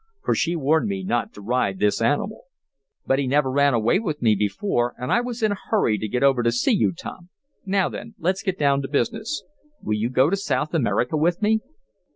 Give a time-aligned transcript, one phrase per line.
[0.23, 2.45] for she warned me not to ride this animal.
[3.05, 6.07] "But he never ran away with me before, and I was in a hurry to
[6.07, 7.29] get over to see you, Tom.
[7.67, 9.43] Now then, let's get down to business.
[9.79, 11.59] Will you go to South America with me?"